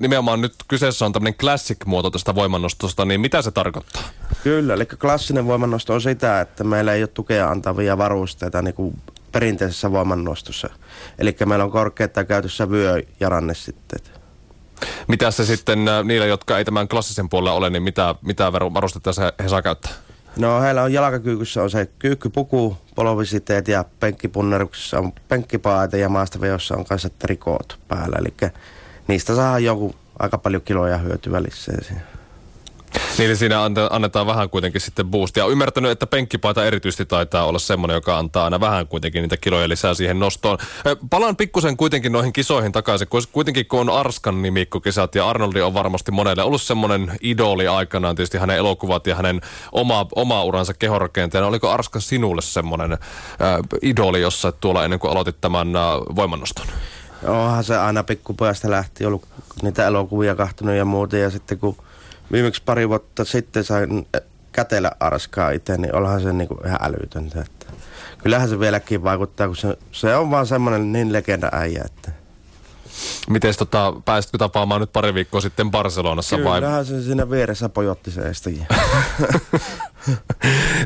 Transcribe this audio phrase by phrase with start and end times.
[0.00, 4.02] nimenomaan nyt kyseessä on tämmöinen classic-muoto tästä voimannostosta, niin mitä se tarkoittaa?
[4.42, 9.02] Kyllä, eli klassinen voimannosto on sitä, että meillä ei ole tukea antavia varusteita niin kuin
[9.32, 10.70] perinteisessä voimannostossa.
[11.18, 14.20] Eli meillä on korkeita käytössä vyö ja rannesitteet.
[15.08, 19.12] Mitä se sitten äh, niillä, jotka ei tämän klassisen puolella ole, niin mitä, mitä varustetta
[19.12, 19.92] se, he saa käyttää?
[20.36, 26.84] No heillä on jalkakyykyssä on se kyykkypuku, polovisiteet ja penkkipunneruksessa on penkkipaita ja maastavejossa on
[26.84, 28.16] kanssa trikoot päällä.
[28.18, 28.50] Eli
[29.10, 32.02] niistä saa joku aika paljon kiloja hyötyä siihen.
[33.18, 35.44] Niin siinä annetaan vähän kuitenkin sitten boostia.
[35.44, 39.68] Olen ymmärtänyt, että penkkipaita erityisesti taitaa olla semmoinen, joka antaa aina vähän kuitenkin niitä kiloja
[39.68, 40.58] lisää siihen nostoon.
[41.10, 46.12] Palaan pikkusen kuitenkin noihin kisoihin takaisin, kuitenkin kun on Arskan nimikkokisat ja Arnoldi on varmasti
[46.12, 49.40] monelle ollut semmoinen idoli aikanaan, tietysti hänen elokuvat ja hänen
[49.72, 51.46] oma, oma uransa kehorakenteena.
[51.46, 52.98] Oliko Arska sinulle semmoinen äh,
[53.82, 55.82] idoli, jossa tuolla ennen kuin aloitit tämän äh,
[56.16, 56.66] voimannoston?
[57.24, 59.28] Onhan se aina pikkupojasta lähti ollut
[59.62, 61.76] niitä elokuvia kahtunut ja muuta ja sitten kun
[62.32, 64.06] viimeksi pari vuotta sitten sain
[64.52, 67.40] kätellä arskaa itse, niin ollaan se niinku ihan älytöntä.
[67.40, 67.66] Että
[68.18, 72.19] kyllähän se vieläkin vaikuttaa, kun se, se on vaan semmoinen niin legenda äijä, että...
[73.28, 76.60] Miten tota, pääsitkö tapaamaan nyt pari viikkoa sitten Barcelonassa Kyllähän vai?
[76.60, 78.22] Kyllähän se siinä vieressä pojotti se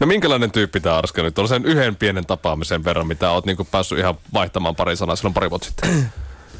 [0.00, 1.48] no minkälainen tyyppi tämä Arska nyt on?
[1.48, 5.50] Sen yhden pienen tapaamisen verran, mitä oot niinku päässyt ihan vaihtamaan pari sanaa silloin pari
[5.50, 6.12] vuotta sitten.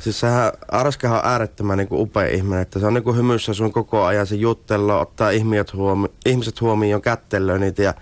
[0.02, 3.54] Siis sehän, Arskahan on äärettömän niin kuin upea ihminen, että se on niin kuin hymyssä
[3.54, 7.94] sun koko ajan, se juttello, ottaa ihmiset, huomi, ihmiset huomioon, kättelöä niitä ja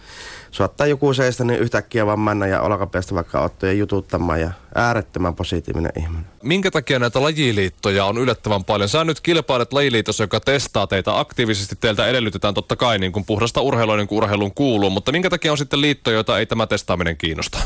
[0.51, 5.35] suottaa joku seistä, niin yhtäkkiä vaan mennä ja olkapäistä vaikka ottaa ja jututtamaan ja äärettömän
[5.35, 6.27] positiivinen ihminen.
[6.43, 8.89] Minkä takia näitä lajiliittoja on yllättävän paljon?
[8.89, 11.77] Sä nyt kilpailet lajiliitossa, joka testaa teitä aktiivisesti.
[11.81, 15.53] Teiltä edellytetään totta kai niin kuin puhdasta urheilua niin kuin urheiluun kuuluu, mutta minkä takia
[15.53, 17.59] on sitten liitto, jota ei tämä testaaminen kiinnosta?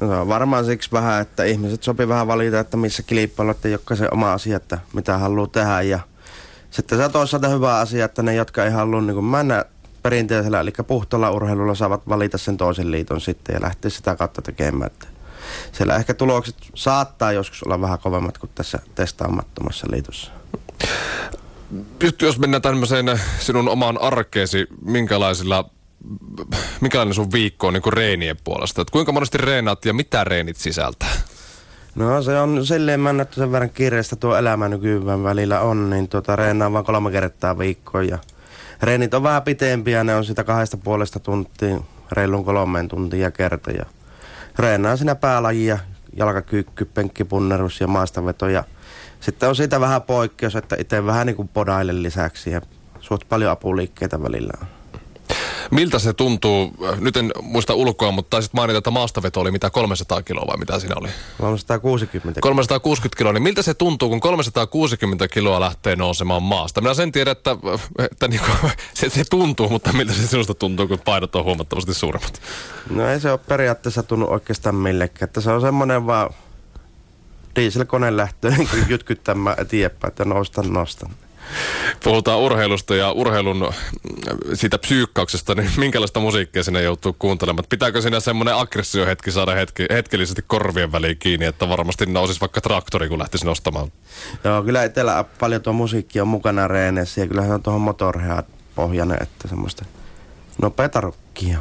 [0.00, 4.08] No varmaan siksi vähän, että ihmiset sopii vähän valita, että missä kilpailut ei ole se
[4.12, 5.82] oma asia, että mitä haluaa tehdä.
[5.82, 6.00] Ja
[6.70, 9.64] sitten se on toisaalta hyvä asia, että ne, jotka ei halua niin mennä
[10.02, 14.90] perinteisellä, eli puhtolla urheilulla, saavat valita sen toisen liiton sitten ja lähteä sitä kautta tekemään.
[14.92, 15.06] Että
[15.72, 20.30] siellä ehkä tulokset saattaa joskus olla vähän kovemmat kuin tässä testaamattomassa liitossa.
[22.02, 25.70] Just jos mennään tämmöiseen sinun omaan arkeesi, minkälaisilla
[26.80, 28.82] minkälainen sun viikko on niin kuin reenien puolesta?
[28.82, 31.12] Et kuinka monesti reenaat ja mitä reenit sisältää?
[31.94, 36.36] No se on silleen männätty sen verran kiireistä tuo elämä nykyään välillä on, niin tuota
[36.36, 38.18] reenaan vain kolme kertaa viikkoon ja
[38.82, 41.80] reenit on vähän pitempiä, ne on sitä kahdesta puolesta tuntia,
[42.12, 43.84] reilun kolmeen tuntia kerta ja
[44.58, 45.78] reenaan siinä päälajia,
[46.16, 48.64] jalkakyykky, penkkipunnerus ja maastaveto ja
[49.20, 52.60] sitten on siitä vähän poikkeus, että itse vähän niin kuin podailen lisäksi ja
[53.00, 54.79] suht paljon apuliikkeitä välillä on.
[55.70, 56.72] Miltä se tuntuu?
[56.98, 60.78] Nyt en muista ulkoa, mutta taisit mainita, että maastaveto oli mitä 300 kiloa vai mitä
[60.78, 61.08] siinä oli?
[61.40, 62.42] 360 kiloa.
[62.42, 66.80] 360 kiloa, niin miltä se tuntuu, kun 360 kiloa lähtee nousemaan maasta?
[66.80, 67.56] Minä sen tiedän, että,
[67.98, 71.94] että niin kuin, se, se tuntuu, mutta miltä se sinusta tuntuu, kun painot on huomattavasti
[71.94, 72.40] suuremmat?
[72.90, 76.30] No ei se ole periaatteessa tunnu oikeastaan millekään, että se on semmoinen vaan
[77.56, 81.10] dieselkoneen lähtöön jytkyttämään eteenpäin, että nostan, nostan
[82.04, 83.74] puhutaan urheilusta ja urheilun äh,
[84.54, 87.64] siitä psyykkauksesta, niin minkälaista musiikkia sinne joutuu kuuntelemaan?
[87.68, 93.08] Pitääkö siinä semmoinen aggressiohetki saada hetki, hetkellisesti korvien väliin kiinni, että varmasti nousisi vaikka traktori,
[93.08, 93.92] kun lähtisi nostamaan?
[94.44, 98.44] Joo, kyllä itsellä paljon tuo musiikki on mukana reeneissä ja kyllähän on tuohon Motorhead
[98.74, 99.84] pohjainen, että semmoista
[100.62, 101.58] nopeata rockia.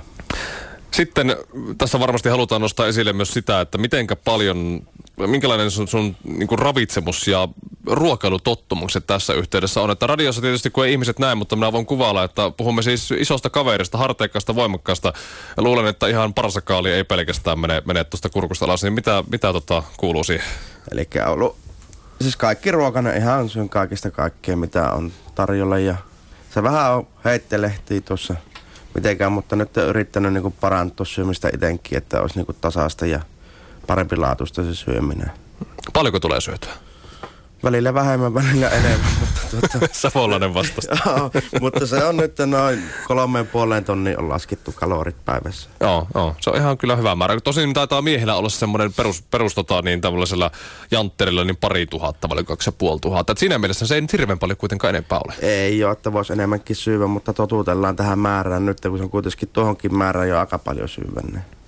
[1.00, 1.36] Sitten
[1.78, 4.82] tässä varmasti halutaan nostaa esille myös sitä, että mitenkä paljon,
[5.28, 7.48] minkälainen sun, sun niin kuin ravitsemus ja
[7.86, 9.92] ruokailutottumukset tässä yhteydessä on.
[9.92, 13.50] Että radiossa tietysti kun ei ihmiset näe, mutta minä voin kuvailla, että puhumme siis isosta
[13.50, 15.14] kaverista, harteikkaasta, voimakkaasta.
[15.58, 18.84] Ja luulen, että ihan parsakaali ei pelkästään mene, mene tuosta kurkusta alas.
[18.84, 20.48] Niin mitä, mitä tota kuuluu siihen?
[20.92, 21.58] Eli ollut,
[22.22, 25.80] siis kaikki ruokana ihan syön kaikista kaikkea, mitä on tarjolla.
[25.80, 25.96] Ja
[26.54, 28.36] se vähän on heittelehtii tuossa
[28.96, 33.20] mitenkään, mutta nyt olen yrittänyt niin parantua syömistä itsekin, että olisi niin tasaista ja
[33.88, 35.32] parempi laatuista se syöminen.
[35.94, 36.72] Paljonko tulee syötyä?
[37.64, 39.12] Välillä vähemmän, välillä enemmän.
[39.20, 40.52] Mutta tuota, Savolainen
[41.06, 45.70] joo, mutta se on nyt noin kolmeen puoleen tonnin on laskettu kalorit päivässä.
[45.80, 47.40] Joo, joo, se on ihan kyllä hyvä määrä.
[47.40, 50.52] Tosin taitaa miehillä olla semmoinen perus, perus tota, niin tämmöisellä
[50.92, 53.32] jantterilla niin pari tuhatta, vai kaksi ja puoli tuhatta.
[53.32, 55.34] Et siinä mielessä se ei nyt hirveän paljon kuitenkaan enempää ole.
[55.42, 59.50] Ei ole, että voisi enemmänkin syyvä, mutta totuutellaan tähän määrään nyt, kun se on kuitenkin
[59.54, 61.22] tuohonkin määrään jo aika paljon syyvä.
[61.22, 61.59] Niin.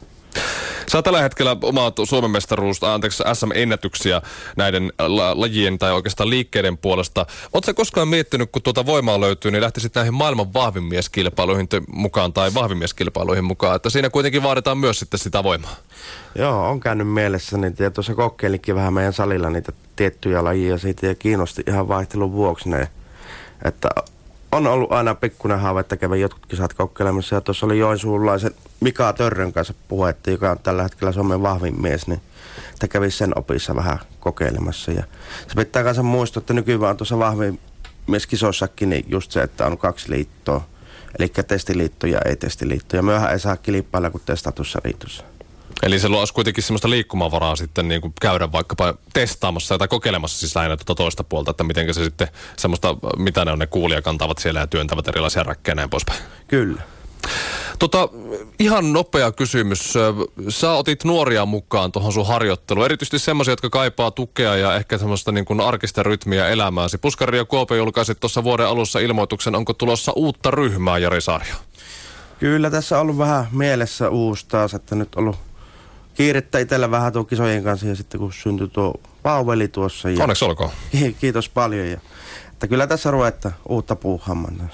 [0.91, 4.21] Sä tällä hetkellä omaat Suomen mestaruus, anteeksi SM-ennätyksiä
[4.57, 7.25] näiden la- lajien tai oikeastaan liikkeiden puolesta.
[7.53, 13.43] Oletko koskaan miettinyt, kun tuota voimaa löytyy, niin lähtisit näihin maailman vahvimmieskilpailuihin mukaan tai vahvimmieskilpailuihin
[13.43, 15.75] mukaan, että siinä kuitenkin vaaditaan myös sitten sitä voimaa.
[16.35, 21.07] Joo, on käynyt mielessä niitä ja tuossa kokeilinkin vähän meidän salilla niitä tiettyjä lajia siitä
[21.07, 22.87] ja kiinnosti ihan vaihtelun vuoksi ne.
[23.65, 23.89] Että
[24.51, 27.35] on ollut aina pikkuinen haave, että kävin jotkut kisat kokeilemassa.
[27.35, 32.07] Ja tuossa oli Joensuunlaisen Mika Törrön kanssa puhetta, joka on tällä hetkellä Suomen vahvin mies,
[32.07, 32.21] niin
[32.73, 34.91] että kävi sen opissa vähän kokeilemassa.
[34.91, 35.03] Ja
[35.47, 37.59] se pitää kanssa muistaa, että nykyään on tuossa vahvin
[38.07, 40.65] mieskisossakin niin just se, että on kaksi liittoa.
[41.19, 42.95] Eli testiliitto ja ei-testiliitto.
[42.95, 45.23] Ja myöhän ei saa kilpailla kuin testatussa liitossa.
[45.83, 50.55] Eli se luo kuitenkin semmoista liikkumavaraa sitten niin kuin käydä vaikkapa testaamassa tai kokeilemassa siis
[50.55, 54.37] lähinnä tuota toista puolta, että miten se sitten semmoista, mitä ne on ne kuulia kantavat
[54.37, 56.19] siellä ja työntävät erilaisia räkkejä näin poispäin.
[56.47, 56.81] Kyllä.
[57.79, 58.09] Tota,
[58.59, 59.93] ihan nopea kysymys.
[60.49, 65.31] Sä otit nuoria mukaan tuohon sun harjoitteluun, erityisesti semmoisia, jotka kaipaa tukea ja ehkä semmoista
[65.31, 66.97] niin kuin arkista rytmiä elämääsi.
[66.97, 71.55] Puskari ja Kuope julkaisit tuossa vuoden alussa ilmoituksen, onko tulossa uutta ryhmää, Jari Saario?
[72.39, 75.39] Kyllä tässä on ollut vähän mielessä uusi taas, että nyt on ollut
[76.13, 78.93] kiirettä itsellä vähän tuon kisojen kanssa ja sitten kun syntyi tuo
[79.23, 80.09] vauveli tuossa.
[80.09, 80.71] Ja Onneksi olkoon.
[81.19, 81.99] Kiitos paljon ja
[82.51, 84.71] että kyllä tässä ruvetaan uutta puuhamman